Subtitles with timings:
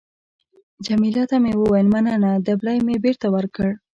[0.85, 2.31] جميله ته مې وویل: مننه.
[2.47, 3.69] دبلی مې بېرته ورکړ.